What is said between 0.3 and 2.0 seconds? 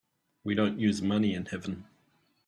We don't use money in heaven.